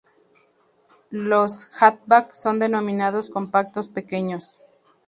Los 1.11 1.65
hatchback 1.79 2.33
son 2.33 2.57
denominados 2.57 3.29
"Compactos 3.29 3.89
Pequeños". 3.89 4.57